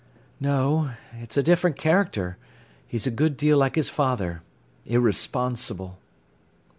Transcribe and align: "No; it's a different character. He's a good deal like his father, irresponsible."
"No; 0.39 0.93
it's 1.19 1.37
a 1.37 1.43
different 1.43 1.75
character. 1.75 2.37
He's 2.87 3.05
a 3.05 3.11
good 3.11 3.37
deal 3.37 3.59
like 3.59 3.75
his 3.75 3.87
father, 3.87 4.41
irresponsible." 4.83 5.99